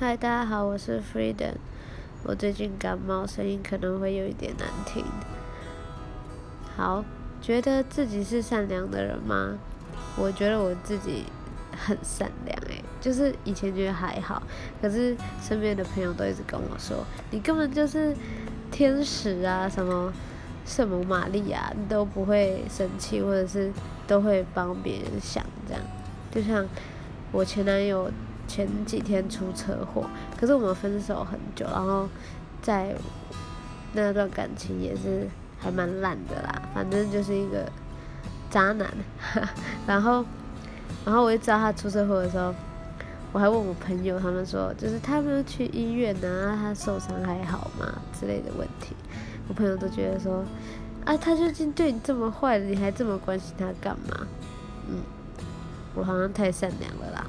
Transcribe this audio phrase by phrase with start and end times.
[0.00, 1.54] 嗨，大家好，我是 Freedom。
[2.22, 5.04] 我最近感冒，声音可能会有一点难听。
[6.76, 7.04] 好，
[7.42, 9.58] 觉得自己是善良的人吗？
[10.16, 11.24] 我觉得我自己
[11.76, 14.40] 很善良诶，就是以前觉得还好，
[14.80, 18.14] 可是身边的朋友都一直跟我说，你根本就是
[18.70, 20.12] 天使啊，什么
[20.64, 23.72] 圣母玛利亚，你都不会生气，或者是
[24.06, 25.82] 都会帮别人想这样。
[26.30, 26.64] 就像
[27.32, 28.08] 我前男友。
[28.48, 30.04] 前几天出车祸，
[30.40, 32.08] 可是我们分手很久，然后
[32.62, 32.94] 在
[33.92, 35.28] 那段感情也是
[35.60, 37.70] 还蛮烂的啦，反正就是一个
[38.50, 38.88] 渣男。
[39.86, 40.24] 然后，
[41.04, 42.54] 然后我就知道他出车祸的时候，
[43.32, 48.96] 我还问我朋友，他们说就是他们去医院呢，他受伤还好吗之类的问题。
[49.48, 50.44] 我朋友都觉得说，
[51.04, 54.26] 啊，他究竟对你这么坏，你还这么关心他干嘛？
[54.88, 55.02] 嗯，
[55.94, 57.26] 我好像太善良了啦。